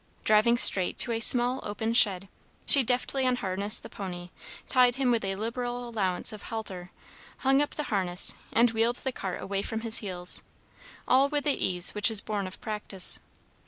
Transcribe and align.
Driving 0.23 0.57
straight 0.57 0.97
to 0.97 1.11
a 1.11 1.19
small 1.19 1.59
open 1.61 1.93
shed, 1.93 2.27
she 2.65 2.81
deftly 2.81 3.23
unharnessed 3.23 3.83
the 3.83 3.87
pony, 3.89 4.31
tied 4.67 4.95
him 4.95 5.11
with 5.11 5.23
a 5.23 5.35
liberal 5.35 5.87
allowance 5.87 6.33
of 6.33 6.41
halter, 6.41 6.89
hung 7.45 7.61
up 7.61 7.75
the 7.75 7.83
harness, 7.93 8.33
and 8.51 8.71
wheeled 8.71 8.95
the 9.03 9.11
cart 9.11 9.43
away 9.43 9.61
from 9.61 9.81
his 9.81 9.97
heels, 9.99 10.41
all 11.07 11.29
with 11.29 11.43
the 11.43 11.53
ease 11.53 11.91
which 11.91 12.09
is 12.09 12.19
born 12.19 12.47
of 12.47 12.59
practice. 12.61 13.19